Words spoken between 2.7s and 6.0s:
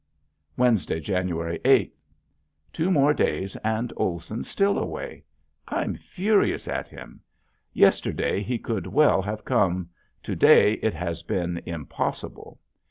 Two more days and Olson still away. I'm